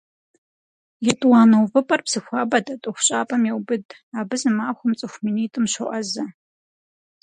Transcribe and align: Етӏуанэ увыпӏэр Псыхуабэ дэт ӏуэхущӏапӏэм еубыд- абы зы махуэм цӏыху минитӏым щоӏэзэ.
Етӏуанэ 1.11 1.57
увыпӏэр 1.63 2.01
Псыхуабэ 2.05 2.57
дэт 2.65 2.79
ӏуэхущӏапӏэм 2.83 3.43
еубыд- 3.51 3.85
абы 4.19 4.35
зы 4.41 4.49
махуэм 4.57 4.93
цӏыху 4.99 5.21
минитӏым 5.25 5.65
щоӏэзэ. 5.73 6.23